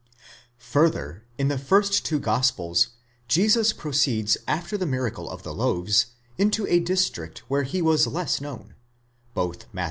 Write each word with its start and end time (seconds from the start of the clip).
Further, 0.57 1.25
in 1.37 1.47
the 1.49 1.59
first 1.59 2.03
two 2.05 2.17
gospels 2.17 2.87
Jesus 3.27 3.71
proceeds 3.71 4.35
after 4.47 4.75
the 4.75 4.87
miracle 4.87 5.29
of 5.29 5.43
the 5.43 5.53
loaves 5.53 6.07
into 6.39 6.65
a 6.65 6.79
district 6.79 7.43
where 7.47 7.61
he 7.61 7.83
was 7.83 8.07
less 8.07 8.41
known 8.41 8.73
(both 9.35 9.71
Matt. 9.71 9.79